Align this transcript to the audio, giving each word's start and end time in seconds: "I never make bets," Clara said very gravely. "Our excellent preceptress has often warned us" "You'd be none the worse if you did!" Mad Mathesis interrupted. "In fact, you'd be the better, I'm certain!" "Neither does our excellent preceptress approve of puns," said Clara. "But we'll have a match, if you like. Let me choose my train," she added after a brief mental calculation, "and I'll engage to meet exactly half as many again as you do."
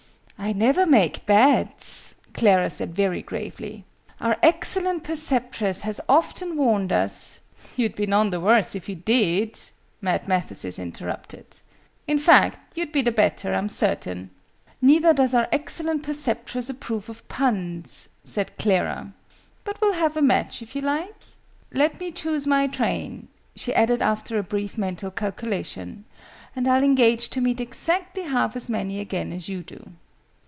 "I 0.43 0.53
never 0.53 0.87
make 0.87 1.27
bets," 1.27 2.15
Clara 2.33 2.71
said 2.71 2.95
very 2.95 3.21
gravely. 3.21 3.85
"Our 4.19 4.37
excellent 4.41 5.03
preceptress 5.03 5.81
has 5.81 6.01
often 6.09 6.57
warned 6.57 6.91
us" 6.91 7.41
"You'd 7.77 7.93
be 7.95 8.07
none 8.07 8.31
the 8.31 8.39
worse 8.39 8.73
if 8.73 8.89
you 8.89 8.95
did!" 8.95 9.59
Mad 10.01 10.27
Mathesis 10.27 10.79
interrupted. 10.79 11.45
"In 12.07 12.17
fact, 12.17 12.75
you'd 12.75 12.91
be 12.91 13.03
the 13.03 13.11
better, 13.11 13.53
I'm 13.53 13.69
certain!" 13.69 14.31
"Neither 14.81 15.13
does 15.13 15.35
our 15.35 15.47
excellent 15.51 16.01
preceptress 16.01 16.71
approve 16.71 17.07
of 17.07 17.25
puns," 17.27 18.09
said 18.23 18.57
Clara. 18.57 19.13
"But 19.63 19.79
we'll 19.79 19.93
have 19.93 20.17
a 20.17 20.23
match, 20.23 20.63
if 20.63 20.75
you 20.75 20.81
like. 20.81 21.13
Let 21.71 21.99
me 21.99 22.09
choose 22.09 22.47
my 22.47 22.65
train," 22.65 23.27
she 23.55 23.75
added 23.75 24.01
after 24.01 24.39
a 24.39 24.43
brief 24.43 24.75
mental 24.75 25.11
calculation, 25.11 26.03
"and 26.55 26.67
I'll 26.67 26.83
engage 26.83 27.29
to 27.29 27.41
meet 27.41 27.59
exactly 27.59 28.23
half 28.23 28.55
as 28.55 28.71
many 28.71 28.99
again 28.99 29.31
as 29.31 29.47
you 29.47 29.61
do." 29.61 29.91